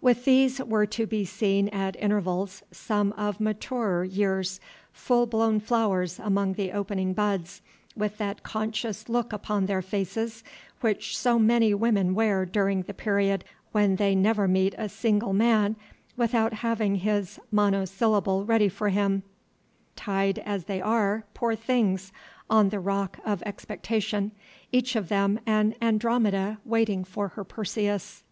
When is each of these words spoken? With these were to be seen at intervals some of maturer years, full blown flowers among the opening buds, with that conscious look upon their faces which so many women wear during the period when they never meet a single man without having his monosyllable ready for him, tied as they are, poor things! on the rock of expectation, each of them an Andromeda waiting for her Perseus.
With 0.00 0.24
these 0.24 0.60
were 0.60 0.86
to 0.86 1.06
be 1.06 1.26
seen 1.26 1.68
at 1.68 1.94
intervals 1.96 2.62
some 2.72 3.12
of 3.18 3.38
maturer 3.38 4.02
years, 4.02 4.58
full 4.94 5.26
blown 5.26 5.60
flowers 5.60 6.18
among 6.18 6.54
the 6.54 6.72
opening 6.72 7.12
buds, 7.12 7.60
with 7.94 8.16
that 8.16 8.42
conscious 8.42 9.10
look 9.10 9.30
upon 9.30 9.66
their 9.66 9.82
faces 9.82 10.42
which 10.80 11.14
so 11.18 11.38
many 11.38 11.74
women 11.74 12.14
wear 12.14 12.46
during 12.46 12.84
the 12.84 12.94
period 12.94 13.44
when 13.72 13.96
they 13.96 14.14
never 14.14 14.48
meet 14.48 14.74
a 14.78 14.88
single 14.88 15.34
man 15.34 15.76
without 16.16 16.54
having 16.54 16.96
his 16.96 17.38
monosyllable 17.50 18.46
ready 18.46 18.70
for 18.70 18.88
him, 18.88 19.22
tied 19.96 20.38
as 20.38 20.64
they 20.64 20.80
are, 20.80 21.24
poor 21.34 21.54
things! 21.54 22.10
on 22.48 22.70
the 22.70 22.80
rock 22.80 23.18
of 23.22 23.42
expectation, 23.42 24.32
each 24.72 24.96
of 24.96 25.10
them 25.10 25.38
an 25.44 25.74
Andromeda 25.82 26.56
waiting 26.64 27.04
for 27.04 27.28
her 27.28 27.44
Perseus. 27.44 28.22